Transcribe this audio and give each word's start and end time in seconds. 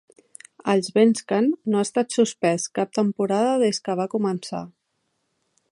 Allsvenskan 0.71 1.49
no 1.73 1.81
ha 1.81 1.87
estat 1.89 2.17
suspès 2.17 2.65
cap 2.79 2.97
temporada 3.01 3.53
des 3.65 3.83
que 3.89 3.99
va 4.03 4.09
començar. 4.17 4.65